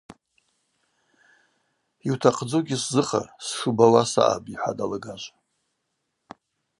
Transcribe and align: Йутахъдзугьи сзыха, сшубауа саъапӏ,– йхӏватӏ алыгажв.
Йутахъдзугьи 2.07 2.77
сзыха, 2.81 3.21
сшубауа 3.45 4.03
саъапӏ,– 4.11 4.49
йхӏватӏ 4.51 4.81
алыгажв. 4.83 5.33